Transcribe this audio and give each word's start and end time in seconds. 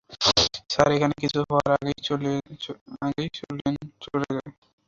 Sir, 0.69 0.87
এখানে 0.95 1.15
কিছু 1.21 1.39
হওয়ার 1.43 1.69
আগেই 1.77 1.99
চলেন 2.07 2.39
চলে 4.03 4.27
যাই। 4.29 4.51